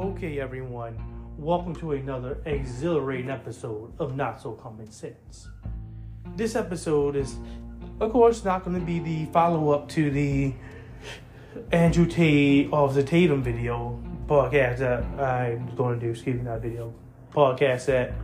[0.00, 0.96] Okay, everyone,
[1.36, 5.50] welcome to another exhilarating episode of Not So Common Sense.
[6.36, 7.36] This episode is,
[8.00, 10.54] of course, not going to be the follow up to the
[11.70, 16.12] Andrew Tate of the Tatum video podcast that I'm going to do.
[16.12, 16.94] Excuse me, not video
[17.30, 18.14] podcast that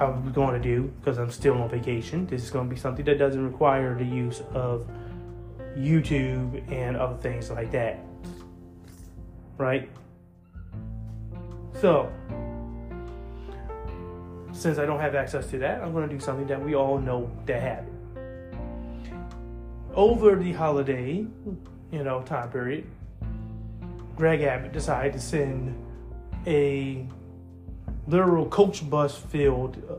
[0.00, 2.26] I'm going to do because I'm still on vacation.
[2.26, 4.88] This is going to be something that doesn't require the use of
[5.76, 7.98] YouTube and other things like that.
[9.58, 9.90] Right?
[11.80, 12.10] So,
[14.52, 16.98] since I don't have access to that, I'm going to do something that we all
[16.98, 17.92] know that happened.
[19.94, 21.26] Over the holiday,
[21.92, 22.86] you know, time period,
[24.16, 25.76] Greg Abbott decided to send
[26.46, 27.06] a
[28.08, 29.96] literal coach bus filled uh,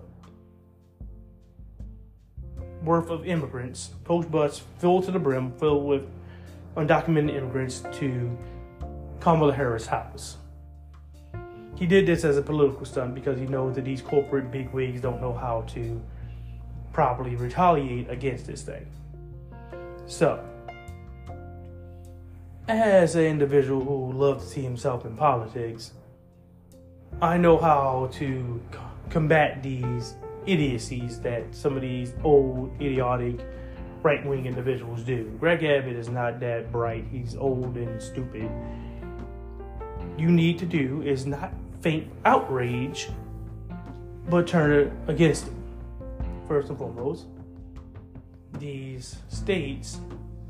[2.83, 6.09] worth of immigrants, coach bus filled to the brim, filled with
[6.75, 8.35] undocumented immigrants to
[9.19, 10.37] Kamala Harris' house.
[11.77, 15.21] He did this as a political stunt because he knows that these corporate bigwigs don't
[15.21, 16.01] know how to
[16.91, 18.87] properly retaliate against this thing.
[20.07, 20.43] So,
[22.67, 25.93] as an individual who loves to see himself in politics,
[27.21, 28.79] I know how to c-
[29.11, 30.15] combat these
[30.47, 33.39] idiocies that some of these old, idiotic,
[34.01, 35.25] right wing individuals do.
[35.39, 38.49] Greg Abbott is not that bright, he's old and stupid.
[40.17, 43.09] You need to do is not faint outrage,
[44.29, 45.55] but turn it against him.
[46.47, 47.27] First and foremost,
[48.59, 49.99] these states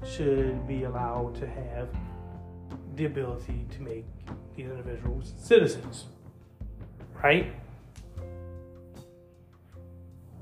[0.06, 1.89] should be allowed to have
[2.95, 4.06] the ability to make
[4.56, 6.06] these individuals citizens,
[7.23, 7.52] right?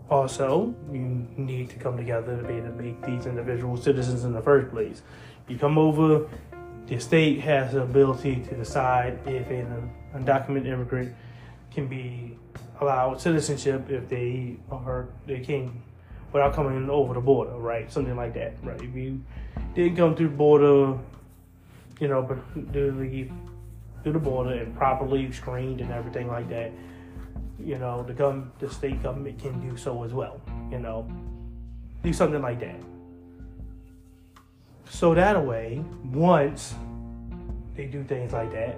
[0.09, 4.33] Also, you need to come together to be able to make these individuals citizens in
[4.33, 5.01] the first place.
[5.47, 6.27] You come over,
[6.87, 11.15] the state has the ability to decide if an undocumented immigrant
[11.71, 12.37] can be
[12.81, 15.81] allowed citizenship if they are they came
[16.31, 17.91] without coming over the border, right?
[17.91, 18.81] Something like that, right?
[18.81, 19.21] If you
[19.73, 20.97] didn't come through the border,
[21.99, 23.29] you know, but do the
[24.03, 26.71] through the border and properly screened and everything like that,
[27.59, 30.39] you know, the gov- the state government can do so as well.
[30.69, 31.09] You know,
[32.03, 32.75] do something like that.
[34.89, 36.75] So that way, once
[37.75, 38.77] they do things like that,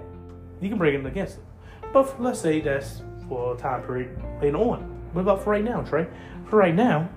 [0.60, 1.44] you can bring it against them.
[1.92, 4.80] But let's say that's for a time period later on.
[5.12, 6.06] What about for right now, Trey?
[6.48, 7.08] For right now,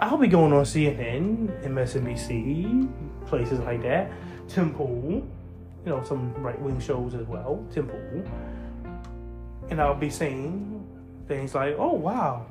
[0.00, 2.88] I'll be going on CNN, MSNBC,
[3.26, 4.10] places like that,
[4.48, 5.26] Tim Pool,
[5.84, 8.24] you know, some right wing shows as well, Tim Pool.
[9.70, 10.86] And I'll be saying
[11.28, 12.46] things like, oh, wow,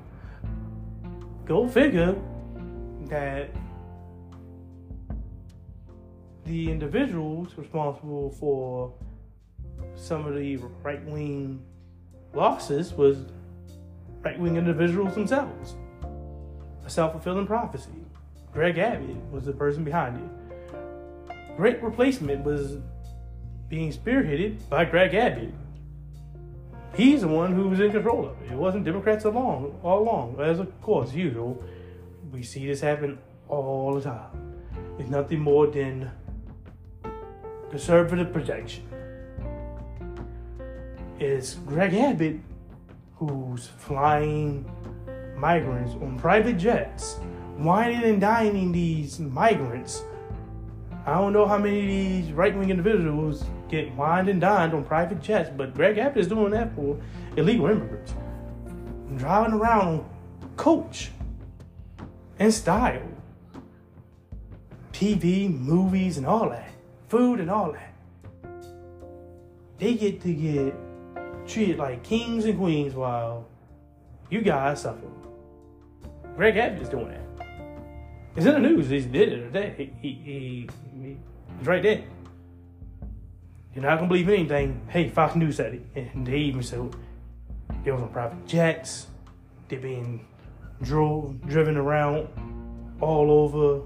[1.45, 2.15] go figure
[3.07, 3.49] that
[6.49, 8.91] the individuals responsible for
[9.95, 11.63] some of the right wing
[12.33, 13.19] losses was
[14.23, 15.75] right wing individuals themselves.
[16.87, 17.91] A self fulfilling prophecy.
[18.51, 21.55] Greg Abbott was the person behind it.
[21.55, 22.77] Great replacement was
[23.67, 25.53] being spearheaded by Greg Abbott.
[26.95, 28.53] He's the one who was in control of it.
[28.53, 30.39] It wasn't Democrats along all along.
[30.39, 31.63] As of course usual,
[32.31, 34.31] we see this happen all the time.
[34.97, 36.09] It's nothing more than
[37.69, 38.83] conservative projection.
[41.19, 42.39] is Greg Abbott
[43.15, 44.65] who's flying
[45.35, 47.15] migrants on private jets,
[47.57, 50.03] whining and dining these migrants.
[51.05, 54.83] I don't know how many of these right wing individuals get wined and dined on
[54.85, 56.97] private jets, but Greg Abbott is doing that for
[57.35, 58.13] illegal immigrants.
[59.17, 60.09] Driving around on
[60.55, 61.11] coach
[62.37, 63.01] and style.
[64.93, 66.71] TV, movies, and all that.
[67.09, 67.93] Food and all that.
[69.79, 70.75] They get to get
[71.47, 73.47] treated like kings and queens while
[74.29, 75.07] you guys suffer.
[76.35, 77.47] Greg Abbott is doing that.
[78.35, 78.89] It's in the news.
[78.89, 79.73] He did it today.
[79.75, 80.69] He, he, he,
[81.01, 81.17] he
[81.59, 82.03] it's right there.
[83.73, 84.81] You're not gonna believe anything.
[84.89, 86.95] Hey, Fox News said it, and they even said
[87.83, 89.07] they was on private jets.
[89.67, 90.25] They're being
[90.81, 92.27] drove driven around
[93.01, 93.81] all over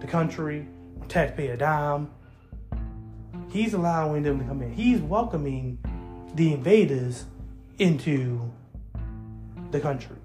[0.00, 0.66] the country,
[1.08, 2.10] taxpayer dime.
[3.48, 4.72] He's allowing them to come in.
[4.72, 5.78] He's welcoming
[6.34, 7.24] the invaders
[7.78, 8.50] into
[9.70, 10.16] the country.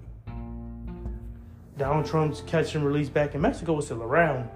[1.78, 4.48] Donald Trump's catch and release back in Mexico is still around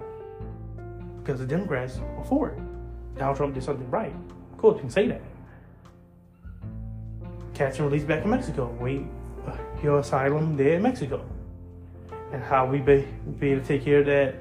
[1.19, 2.59] because the Democrats were for it.
[3.17, 4.13] Donald Trump did something right.
[4.51, 5.21] Of course, you can say that.
[7.53, 8.75] Catch and release back in Mexico.
[8.79, 9.03] Wait
[9.83, 11.23] your asylum there in Mexico.
[12.31, 13.07] And how we be,
[13.39, 14.35] be able to take care of that,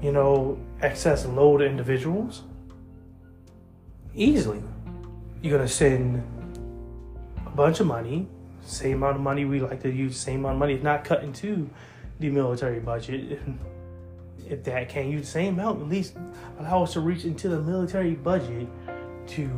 [0.00, 2.42] you know, excess load of individuals?
[4.14, 4.62] Easily.
[5.40, 6.22] you're gonna send
[7.46, 8.28] a bunch of money,
[8.64, 11.24] same amount of money we like to use, same amount of money, if not cut
[11.24, 11.68] into
[12.20, 13.40] the military budget.
[14.48, 16.14] If that can't use the same amount, at least
[16.58, 18.66] allow us to reach into the military budget
[19.28, 19.48] to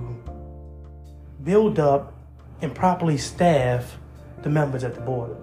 [1.43, 2.13] build up
[2.61, 3.99] and properly staff
[4.43, 5.37] the members at the border.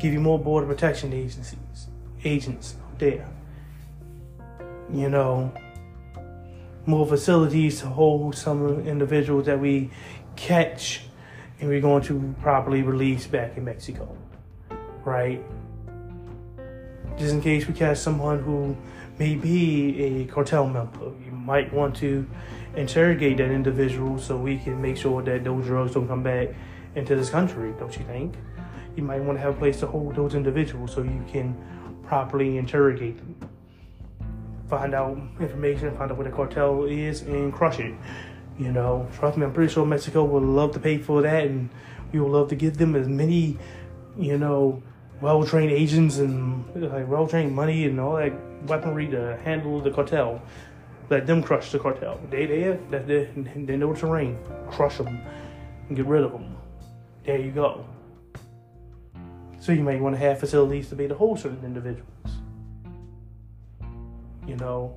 [0.00, 1.86] Give you more border protection agencies,
[2.24, 3.26] agents there.
[4.92, 5.52] You know,
[6.86, 9.90] more facilities to hold some individuals that we
[10.36, 11.02] catch
[11.60, 14.16] and we're going to properly release back in Mexico.
[15.04, 15.42] Right?
[17.16, 18.76] Just in case we catch someone who
[19.18, 22.28] may be a cartel member, you might want to
[22.76, 26.48] interrogate that individual so we can make sure that those drugs don't come back
[26.94, 28.34] into this country, don't you think?
[28.96, 31.56] You might want to have a place to hold those individuals so you can
[32.02, 33.55] properly interrogate them.
[34.68, 37.94] Find out information, find out what the cartel is, and crush it.
[38.58, 41.70] You know, trust me, I'm pretty sure Mexico would love to pay for that, and
[42.12, 43.58] we would love to give them as many,
[44.16, 44.82] you know,
[45.20, 48.32] well-trained agents and like well-trained money and all that
[48.66, 50.42] weaponry to handle the cartel.
[51.08, 52.20] Let them crush the cartel.
[52.30, 54.38] They there, they, they know the terrain.
[54.68, 55.20] Crush them
[55.88, 56.56] and get rid of them.
[57.24, 57.86] There you go.
[59.60, 62.35] So you might want to have facilities to be to hold certain individuals.
[64.46, 64.96] You know,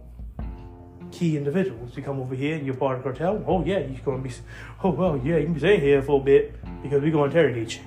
[1.11, 1.95] key individuals.
[1.97, 3.43] You come over here and you're part of the cartel.
[3.47, 4.31] Oh yeah, you're gonna be.
[4.83, 6.53] Oh well, yeah, you can staying here for a bit
[6.83, 7.83] because we're gonna interrogate you.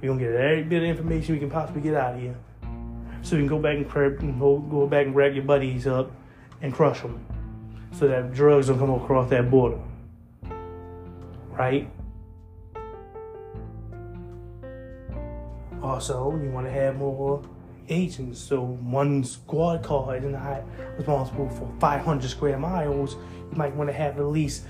[0.00, 2.34] We're gonna get every bit of information we can possibly get out of here,
[3.22, 6.10] so we can go back and grab, go, go back and grab your buddies up
[6.60, 7.24] and crush them,
[7.92, 9.78] so that drugs don't come across that border.
[11.50, 11.88] Right.
[15.80, 17.42] Also, you want to have more
[17.88, 18.40] agents.
[18.40, 20.62] So one squad car is not
[20.96, 23.14] responsible for 500 square miles.
[23.50, 24.64] You might want to have at least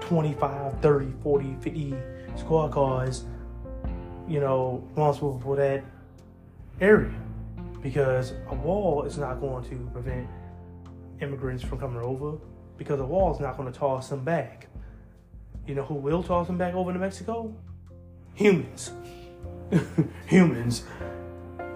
[0.00, 1.94] 25, 30, 40, 50
[2.36, 3.24] squad cars,
[4.28, 5.84] you know, responsible for that
[6.80, 7.12] area.
[7.82, 10.26] Because a wall is not going to prevent
[11.20, 12.38] immigrants from coming over
[12.76, 14.68] because a wall is not going to toss them back.
[15.66, 17.54] You know who will toss them back over to Mexico?
[18.34, 18.92] Humans.
[20.26, 20.84] Humans.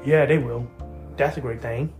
[0.09, 0.67] Yeah, they will.
[1.19, 1.93] That's a great thing.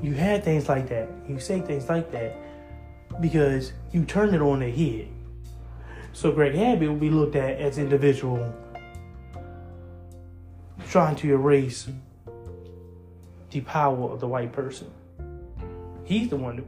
[0.00, 1.10] You had things like that.
[1.28, 2.34] You say things like that
[3.20, 5.08] because you turned it on their head.
[6.14, 8.50] So Greg Abbott will be looked at as individual
[10.88, 11.86] trying to erase
[13.50, 14.90] the power of the white person.
[16.04, 16.64] He's the one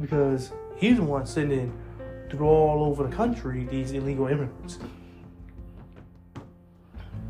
[0.00, 1.76] because he's the one sending
[2.30, 4.78] through all over the country these illegal immigrants.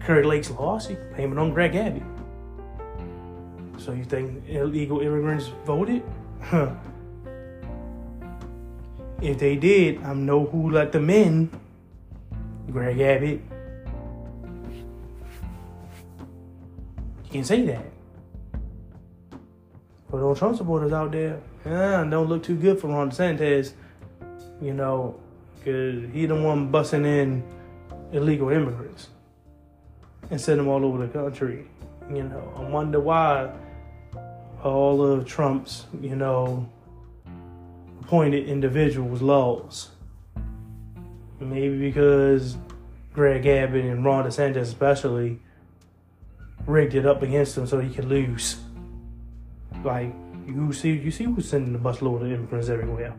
[0.08, 2.02] Kari Lake's lost, he blamed it on Greg Abbott.
[3.76, 6.02] So you think illegal immigrants voted?
[6.40, 6.70] Huh.
[9.20, 11.50] If they did, I know who let them in.
[12.72, 13.42] Greg Abbott.
[17.24, 17.84] You can say that.
[20.10, 23.74] But those Trump supporters out there, yeah, don't look too good for Ron DeSantis,
[24.62, 25.20] you know,
[25.58, 27.44] because he the one busting in
[28.10, 29.08] illegal immigrants
[30.30, 31.66] and send them all over the country.
[32.10, 33.52] You know, I wonder why
[34.62, 36.68] all of Trump's, you know,
[38.00, 39.90] appointed individuals lost.
[41.40, 42.56] Maybe because
[43.12, 45.40] Greg Abbott and Ron DeSantis especially
[46.66, 48.56] rigged it up against him so he could lose.
[49.84, 50.12] Like
[50.46, 53.14] you see, you see who's sending the busload of immigrants everywhere.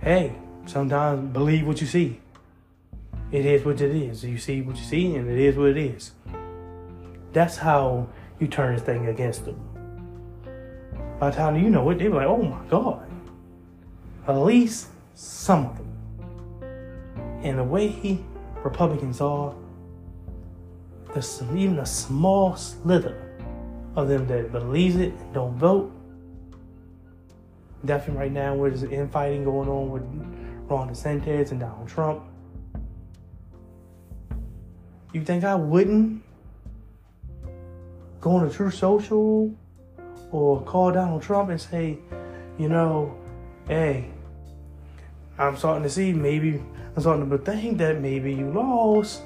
[0.00, 0.34] Hey,
[0.66, 2.20] sometimes believe what you see
[3.36, 4.24] it is what it is.
[4.24, 6.12] You see what you see, and it is what it is.
[7.34, 8.08] That's how
[8.40, 9.60] you turn this thing against them.
[11.20, 13.06] By the time you know it, they be like, oh my God.
[14.26, 15.92] At least some of them.
[17.42, 18.24] And the way he,
[18.64, 19.54] Republicans are,
[21.12, 23.36] there's even a small slither
[23.96, 25.92] of them that believes it and don't vote.
[27.84, 30.02] Definitely right now where there's infighting going on with
[30.70, 32.22] Ron DeSantis and Donald Trump
[35.16, 36.22] you think I wouldn't
[38.20, 39.50] go on a Truth Social
[40.30, 41.98] or call Donald Trump and say,
[42.58, 43.16] you know,
[43.66, 44.10] hey,
[45.38, 46.62] I'm starting to see maybe
[46.94, 49.22] I'm starting to think that maybe you lost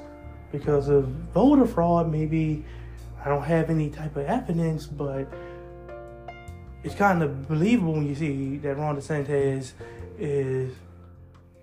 [0.53, 2.09] because of voter fraud.
[2.09, 2.65] Maybe
[3.25, 5.27] I don't have any type of evidence, but
[6.85, 9.73] it's kind of believable when you see that Ron DeSantis
[10.21, 10.73] is,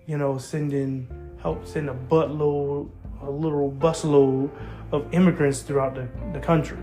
[0.06, 1.08] you know, sending
[1.40, 2.90] help send a buttload
[3.22, 4.50] a literal busload
[4.92, 6.78] of immigrants throughout the, the country.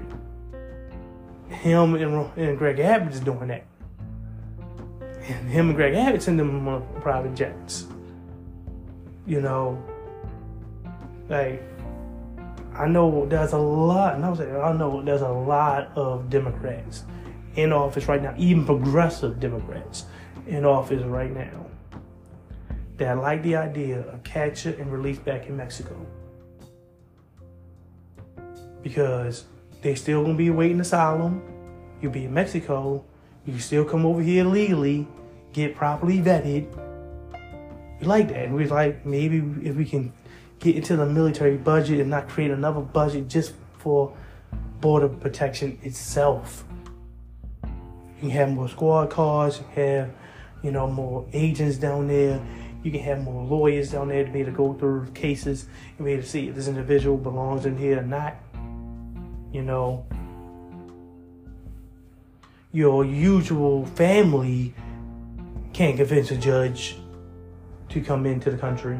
[1.49, 3.65] Him and, and Greg Abbott is doing that.
[5.27, 7.87] And him and Greg Abbott send them on private jets.
[9.25, 9.83] You know,
[11.29, 11.63] like
[12.75, 16.29] I know there's a lot, and I was like, I know there's a lot of
[16.29, 17.03] Democrats
[17.55, 20.05] in office right now, even progressive Democrats
[20.45, 21.65] in office right now
[22.97, 26.05] that like the idea of capture and release back in Mexico.
[28.85, 29.45] Because
[29.81, 31.41] they still gonna be awaiting asylum.
[31.99, 33.03] You'll be in Mexico.
[33.43, 35.07] You can still come over here legally,
[35.53, 36.67] get properly vetted.
[37.99, 38.45] We like that.
[38.45, 39.37] And we like maybe
[39.67, 40.13] if we can
[40.59, 44.15] get into the military budget and not create another budget just for
[44.81, 46.63] border protection itself.
[47.63, 47.71] You
[48.21, 50.11] can have more squad cars, you have,
[50.61, 52.39] you know, more agents down there.
[52.83, 55.65] You can have more lawyers down there to be able to go through cases
[55.97, 58.35] and be able to see if this individual belongs in here or not.
[59.55, 60.05] You know,
[62.71, 64.73] your usual family
[65.73, 66.97] can't convince a judge
[67.89, 68.97] to come into the country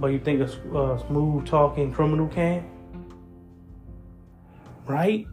[0.00, 2.64] but you think a, a smooth talking criminal can?
[4.86, 5.26] Right?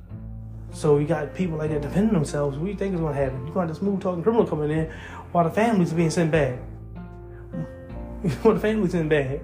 [0.73, 2.57] So you got people like that defending themselves.
[2.57, 3.47] What do you think is going to happen?
[3.47, 4.91] You got the smooth talking criminal coming in
[5.31, 6.59] while the families are being sent back.
[8.41, 9.39] while the families in back.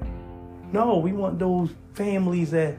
[0.74, 2.78] No, we want those families that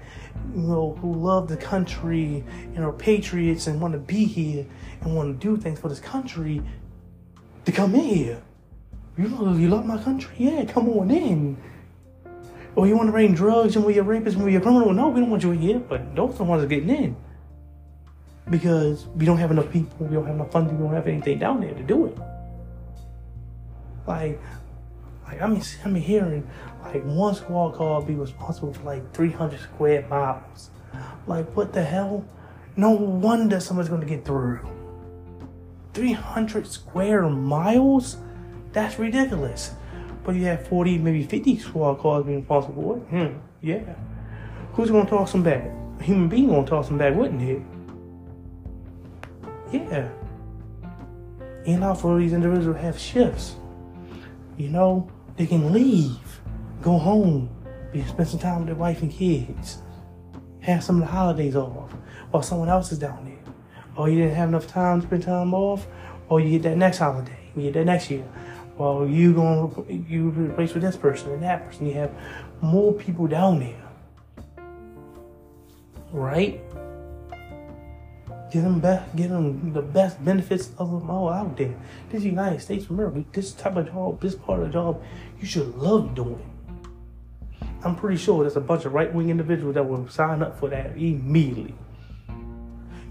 [0.54, 4.66] you know who love the country and are patriots and want to be here
[5.00, 6.62] and want to do things for this country
[7.64, 8.42] to come in here.
[9.16, 10.34] You love, you love my country?
[10.38, 11.56] Yeah, come on in.
[12.76, 14.92] Or you want to bring drugs and we're your rapists and we're your criminal?
[14.92, 15.78] No, we don't want you in here.
[15.78, 17.16] But those are the ones that are getting in.
[18.50, 21.38] Because we don't have enough people, we don't have enough funding, we don't have anything
[21.38, 22.18] down there to do it.
[24.06, 24.40] Like,
[25.34, 26.48] like I mean, I'm hearing
[26.82, 30.70] like one squad car be responsible for like 300 square miles.
[31.26, 32.24] Like, what the hell?
[32.76, 34.60] No wonder someone's gonna get through.
[35.94, 38.16] 300 square miles?
[38.72, 39.72] That's ridiculous.
[40.24, 42.96] But you have 40, maybe 50 squad cars being responsible.
[43.10, 43.94] Hmm, yeah.
[44.72, 45.64] Who's gonna toss them back?
[46.00, 47.62] A human being gonna toss them back, wouldn't it?
[49.72, 50.08] Yeah.
[51.66, 53.56] And also these individuals have shifts.
[54.56, 56.40] You know, they can leave,
[56.82, 57.48] go home,
[57.92, 59.78] be spend some time with their wife and kids,
[60.60, 61.92] have some of the holidays off,
[62.30, 63.54] while someone else is down there.
[63.96, 65.86] Or you didn't have enough time to spend time off,
[66.28, 68.24] or you get that next holiday, you get that next year
[68.76, 71.86] well, you going you replace with this person and that person.
[71.86, 72.12] You have
[72.60, 73.82] more people down there,
[76.12, 76.60] right?
[78.54, 81.74] Get them best, get them the best benefits of them all out there.
[82.08, 83.24] This is United States of America.
[83.32, 85.02] This type of job, this part of the job,
[85.40, 86.40] you should love doing.
[87.82, 90.68] I'm pretty sure there's a bunch of right wing individuals that will sign up for
[90.68, 91.74] that immediately.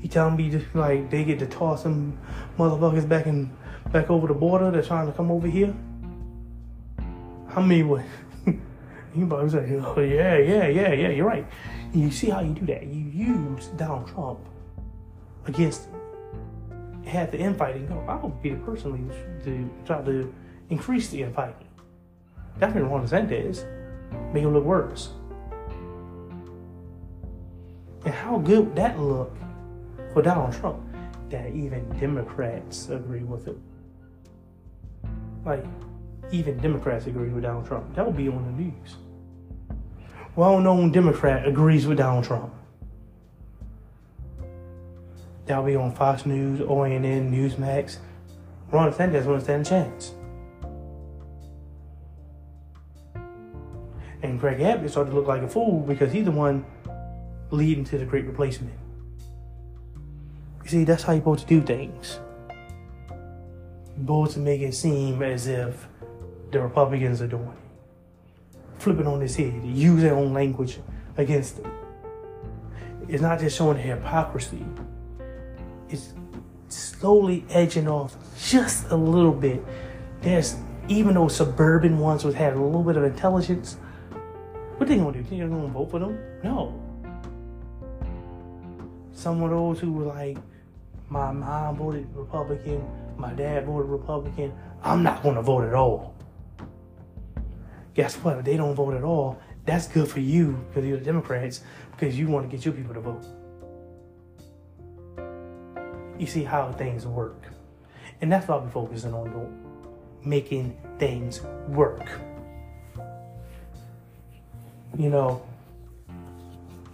[0.01, 2.17] You telling me just like they get to toss some
[2.57, 3.51] motherfuckers back in
[3.91, 4.71] back over the border.
[4.71, 5.75] They're trying to come over here.
[7.50, 8.05] How many would
[8.45, 11.45] you probably say, oh yeah, yeah, yeah, yeah, you're right.
[11.93, 12.85] You see how you do that?
[12.85, 14.39] You use Donald Trump
[15.45, 15.88] against
[17.05, 18.03] have the infighting go.
[18.07, 19.09] I would be the person
[19.43, 20.33] to try to
[20.69, 21.67] increase the infighting.
[22.59, 23.65] Definitely Ron DeSantis.
[24.33, 25.09] Make it look worse.
[28.05, 29.35] And how good would that look
[30.13, 30.81] for Donald Trump
[31.29, 33.57] that even Democrats agree with it?
[35.45, 35.65] Like,
[36.31, 37.93] even Democrats agree with Donald Trump.
[37.95, 38.97] That would be on the news.
[40.35, 42.53] Well known Democrat agrees with Donald Trump.
[45.45, 47.97] That'll be on Fox News, OANN, Newsmax.
[48.71, 50.13] Ron DeSantis won't stand a chance.
[54.21, 56.65] And Greg Abbott started to look like a fool because he's the one
[57.51, 58.73] leading to the great replacement.
[60.63, 62.19] You see, that's how you're supposed to do things
[63.97, 65.88] both to make it seem as if
[66.51, 68.59] the Republicans are doing it.
[68.79, 70.79] Flipping on his head, use their own language
[71.17, 71.71] against them.
[73.07, 74.65] It's not just showing hypocrisy,
[75.93, 76.13] it's
[76.67, 79.63] slowly edging off just a little bit.
[80.21, 80.55] There's
[80.88, 83.77] even those suburban ones who have a little bit of intelligence.
[84.77, 85.23] What they gonna do?
[85.23, 86.17] They're gonna vote for them?
[86.43, 86.79] No.
[89.13, 90.38] Some of those who were like,
[91.09, 92.83] my mom voted Republican,
[93.17, 94.51] my dad voted Republican,
[94.83, 96.15] I'm not to vote at all.
[97.93, 98.39] Guess what?
[98.39, 102.17] If they don't vote at all, that's good for you because you're the Democrats because
[102.17, 103.23] you want to get your people to vote.
[106.17, 107.41] You see how things work.
[108.22, 109.29] And that's I'll be focusing on
[110.24, 112.08] making things work.
[114.98, 115.41] You know,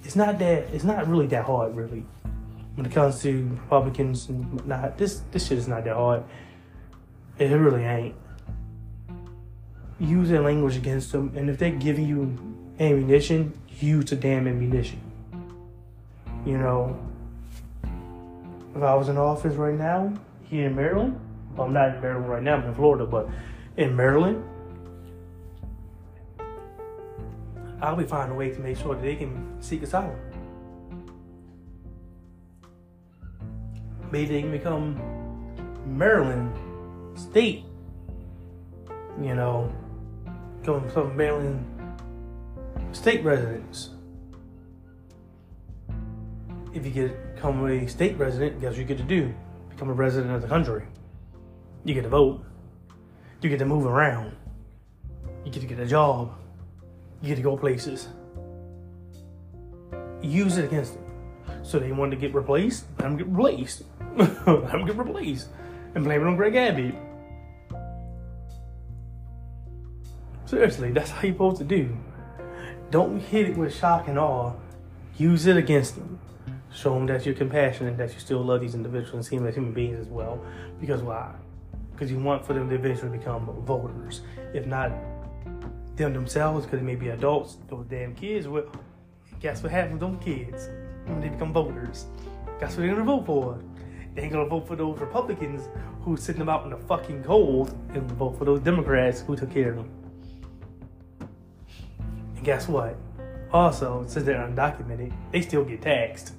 [0.03, 2.05] it's not that, it's not really that hard, really
[2.79, 6.23] when it comes to Republicans and whatnot, this this shit is not that hard.
[7.37, 8.15] It really ain't.
[9.99, 12.37] Use that language against them, and if they're giving you
[12.79, 15.01] ammunition, use the damn ammunition.
[16.45, 16.97] You know,
[18.75, 21.19] if I was in office right now here in Maryland,
[21.55, 23.29] well, I'm not in Maryland right now, I'm in Florida, but
[23.77, 24.43] in Maryland,
[27.81, 30.17] I'll be finding a way to make sure that they can seek asylum.
[34.11, 34.99] Maybe they can become
[35.85, 36.53] Maryland
[37.17, 37.63] state,
[39.21, 39.71] you know,
[40.59, 41.65] become some Maryland
[42.91, 43.91] state residents.
[46.73, 49.33] If you get become a state resident, guess what you get to do?
[49.69, 50.85] Become a resident of the country.
[51.83, 52.43] You get to vote.
[53.41, 54.35] You get to move around.
[55.45, 56.31] You get to get a job.
[57.21, 58.09] You get to go places.
[60.21, 61.05] Use it against them.
[61.63, 63.83] So they want to get replaced, let them get replaced.
[64.17, 65.47] let them get replaced.
[65.95, 66.95] And blame it on Greg Abbott.
[70.45, 71.95] Seriously, that's how you're supposed to do.
[72.91, 74.53] Don't hit it with shock and awe.
[75.17, 76.19] Use it against them.
[76.73, 79.55] Show them that you're compassionate, that you still love these individuals and see them as
[79.55, 80.43] human beings as well.
[80.79, 81.33] Because why?
[81.91, 84.21] Because you want for them to eventually become voters.
[84.53, 84.91] If not
[85.95, 88.65] them themselves, because they may be adults, those damn kids, well,
[89.39, 90.69] guess what happens with those kids
[91.05, 92.05] when they become voters?
[92.59, 93.59] Guess what they're gonna vote for?
[94.15, 95.69] They ain't gonna vote for those Republicans
[96.01, 99.51] who sitting them out in the fucking cold and vote for those Democrats who took
[99.51, 99.89] care of them.
[102.35, 102.95] And guess what?
[103.51, 106.33] Also, since they're undocumented, they still get taxed.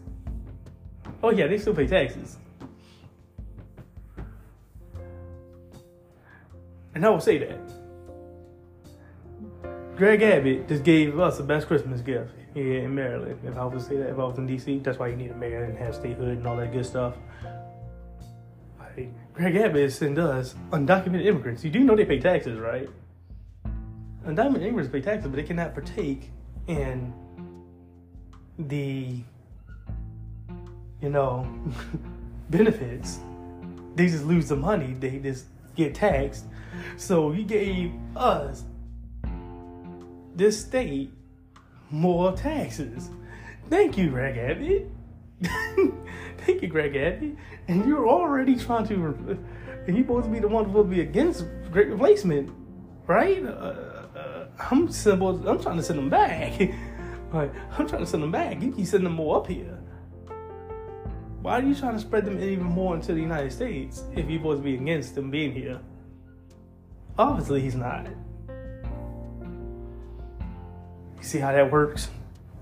[1.23, 2.39] Oh yeah, they still pay taxes.
[6.95, 7.59] And I will say that.
[9.97, 13.39] Greg Abbott just gave us the best Christmas gift here in Maryland.
[13.45, 15.31] If I was to say that, if I was in DC, that's why you need
[15.31, 17.17] a mayor and have statehood and all that good stuff.
[18.79, 21.63] Like, Greg Abbott sent us undocumented immigrants.
[21.65, 22.89] You do know they pay taxes, right?
[24.27, 26.31] Undocumented immigrants pay taxes, but they cannot partake
[26.67, 27.13] in
[28.59, 29.23] the,
[31.03, 31.47] you know,
[32.51, 33.21] benefits.
[33.97, 34.95] They just lose the money.
[34.99, 36.45] They just get taxed.
[36.97, 38.65] So he gave us
[40.35, 41.13] this state
[41.91, 43.11] more taxes.
[43.69, 44.91] Thank you, Greg Abbott.
[46.39, 47.37] Thank you, Greg Abbott.
[47.69, 51.03] And you're already trying to, and you're supposed to be the one supposed to be
[51.03, 52.51] against great replacement,
[53.07, 53.45] right?
[53.45, 56.59] Uh, uh, I'm supposed, I'm trying to send them back.
[57.33, 58.63] like, I'm trying to send them back.
[58.63, 59.79] You keep sending them more up here.
[61.43, 64.39] Why are you trying to spread them even more into the United States if you're
[64.39, 65.81] supposed to be against them being here?
[67.19, 68.07] Obviously, he's not.
[71.17, 72.11] You see how that works?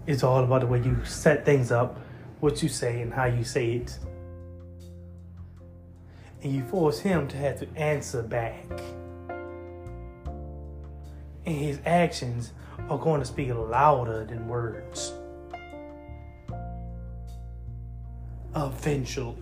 [0.07, 1.99] It's all about the way you set things up,
[2.39, 3.99] what you say, and how you say it.
[6.45, 8.65] And you force him to have to answer back.
[11.47, 12.53] And his actions
[12.89, 15.13] are going to speak louder than words.
[18.67, 19.37] Eventually.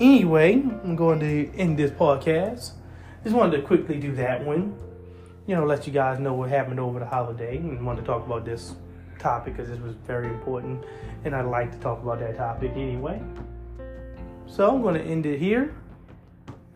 [0.00, 2.72] Anyway, I'm going to end this podcast.
[3.22, 4.76] Just wanted to quickly do that one
[5.46, 8.24] you know, let you guys know what happened over the holiday and want to talk
[8.24, 8.74] about this
[9.18, 10.82] topic because this was very important
[11.24, 13.22] and I'd like to talk about that topic anyway.
[14.46, 15.74] So I'm going to end it here.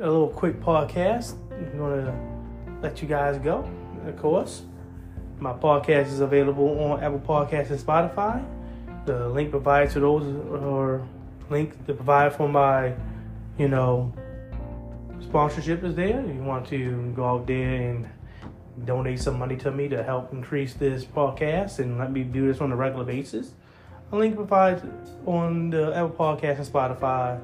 [0.00, 1.34] A little quick podcast.
[1.50, 2.14] I'm going to
[2.82, 3.68] let you guys go,
[4.06, 4.62] of course.
[5.38, 8.44] My podcast is available on Apple Podcasts and Spotify.
[9.06, 11.06] The link provided to those or
[11.50, 12.94] link to provide for my,
[13.58, 14.12] you know,
[15.20, 16.20] sponsorship is there.
[16.20, 18.08] If you want to go out there and
[18.84, 22.60] donate some money to me to help increase this podcast and let me do this
[22.60, 23.52] on a regular basis.
[24.12, 24.82] A link provides
[25.26, 27.40] on the Apple Podcast and Spotify.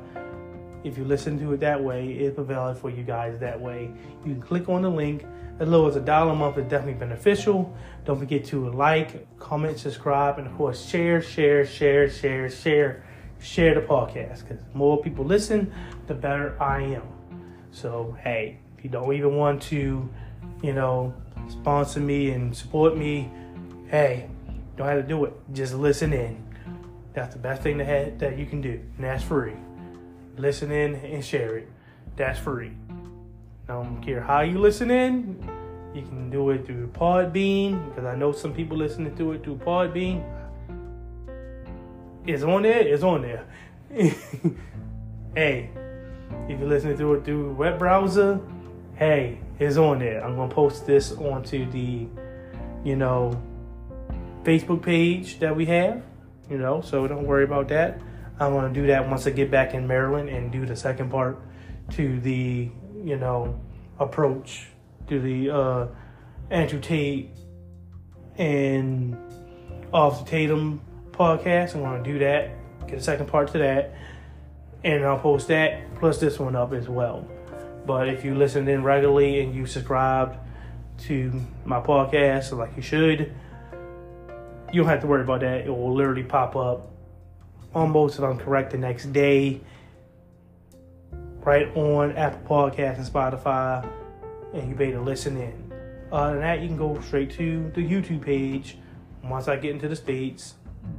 [0.85, 3.90] If you listen to it that way, it's valid for you guys that way.
[4.25, 5.25] You can click on the link.
[5.59, 7.75] As low as a dollar a month is definitely beneficial.
[8.05, 13.05] Don't forget to like, comment, subscribe, and of course share, share, share, share, share,
[13.40, 14.47] share the podcast.
[14.47, 15.73] Because more people listen,
[16.07, 17.03] the better I am.
[17.70, 20.09] So hey, if you don't even want to,
[20.62, 21.14] you know,
[21.49, 23.31] sponsor me and support me,
[23.88, 24.29] hey,
[24.77, 25.33] don't have to do it.
[25.53, 26.42] Just listen in.
[27.12, 29.55] That's the best thing that you can do, and that's free.
[30.37, 31.68] Listen in and share it.
[32.16, 32.73] That's free.
[33.68, 35.51] I don't care how you listen in.
[35.94, 39.59] You can do it through Podbean because I know some people listening to it through
[39.59, 40.25] Podbean.
[42.27, 42.81] It's on there.
[42.81, 43.47] It's on there.
[45.35, 45.70] hey,
[46.49, 48.40] if you're listening to it through web browser,
[48.97, 50.25] hey, it's on there.
[50.25, 52.09] I'm gonna post this onto the,
[52.83, 53.40] you know,
[54.42, 56.03] Facebook page that we have.
[56.51, 58.01] You know, so don't worry about that.
[58.40, 61.40] I'm gonna do that once I get back in Maryland and do the second part
[61.92, 62.70] to the
[63.05, 63.61] you know,
[63.99, 64.66] approach
[65.09, 65.87] to the uh,
[66.51, 67.31] Andrew Tate
[68.38, 69.16] and
[69.92, 71.75] Officer Tatum podcast.
[71.75, 72.51] I'm going to do that,
[72.88, 73.94] get a second part to that,
[74.83, 77.29] and I'll post that plus this one up as well.
[77.87, 80.38] But if you listen in regularly and you subscribe
[81.01, 83.35] to my podcast like you should,
[84.73, 85.66] you don't have to worry about that.
[85.66, 86.90] It will literally pop up
[87.75, 89.61] almost, if I'm correct, the next day,
[91.41, 93.87] right on Apple Podcasts and Spotify,
[94.55, 95.73] and you be able to listen in.
[96.13, 98.79] Other than that, you can go straight to the YouTube page.
[99.23, 100.55] Once I get into the states,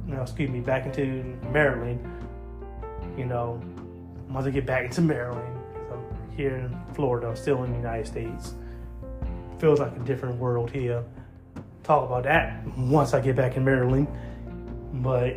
[0.06, 2.00] you know, excuse me, back into Maryland,
[3.16, 3.60] you know,
[4.28, 7.76] once I get back into Maryland, because I'm here in Florida, I'm still in the
[7.78, 8.54] United States.
[9.58, 11.02] Feels like a different world here.
[11.82, 14.08] Talk about that once I get back in Maryland.
[14.92, 15.36] But,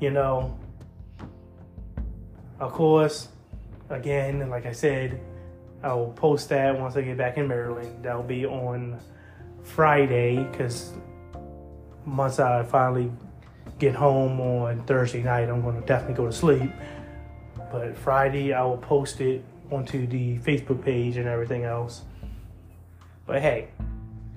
[0.00, 0.58] you know,
[2.60, 3.28] of course,
[3.90, 5.20] again, like I said,
[5.82, 8.02] I will post that once I get back in Maryland.
[8.02, 8.98] That'll be on
[9.62, 10.92] Friday because
[12.06, 13.10] once I finally
[13.78, 16.70] get home on Thursday night, I'm going to definitely go to sleep.
[17.70, 22.02] But Friday, I will post it onto the Facebook page and everything else.
[23.26, 23.68] But hey,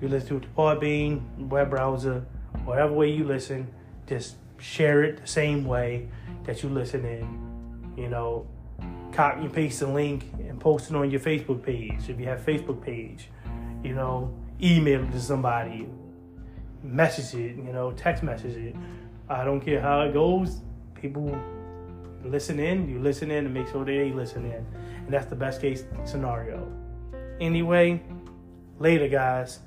[0.00, 2.24] you listen to to Podbean, web browser,
[2.64, 3.72] whatever way you listen,
[4.06, 6.08] just share it the same way
[6.44, 7.94] that you listen in.
[7.96, 8.46] You know,
[9.12, 12.40] copy and paste the link and post it on your Facebook page if you have
[12.40, 13.28] Facebook page.
[13.82, 15.88] You know, email it to somebody,
[16.82, 18.76] message it, you know, text message it.
[19.28, 20.60] I don't care how it goes.
[20.94, 21.38] People
[22.24, 24.66] listen in, you listen in and make sure they listen in.
[25.04, 26.70] And that's the best case scenario.
[27.40, 28.02] Anyway,
[28.78, 29.60] later guys.